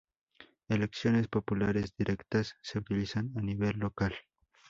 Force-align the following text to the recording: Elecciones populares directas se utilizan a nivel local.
Elecciones 0.67 1.27
populares 1.27 1.93
directas 1.95 2.55
se 2.63 2.79
utilizan 2.79 3.31
a 3.37 3.41
nivel 3.43 3.77
local. 3.77 4.15